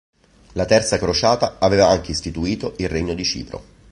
[0.53, 3.63] La terza crociata aveva anche istituito il Regno di Cipro.